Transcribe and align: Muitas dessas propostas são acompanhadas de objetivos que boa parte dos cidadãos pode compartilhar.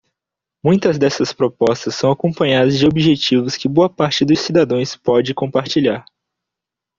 Muitas 0.65 0.97
dessas 0.97 1.31
propostas 1.31 1.93
são 1.93 2.09
acompanhadas 2.11 2.75
de 2.75 2.87
objetivos 2.87 3.55
que 3.55 3.67
boa 3.69 3.87
parte 3.87 4.25
dos 4.25 4.39
cidadãos 4.39 4.95
pode 4.95 5.31
compartilhar. 5.31 6.03